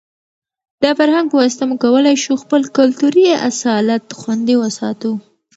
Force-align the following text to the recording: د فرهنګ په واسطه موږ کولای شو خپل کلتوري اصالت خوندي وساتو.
د 0.81 0.83
فرهنګ 0.97 1.27
په 1.29 1.35
واسطه 1.41 1.63
موږ 1.69 1.79
کولای 1.85 2.15
شو 2.23 2.33
خپل 2.43 2.61
کلتوري 2.77 3.25
اصالت 3.49 4.03
خوندي 4.19 4.55
وساتو. 4.59 5.11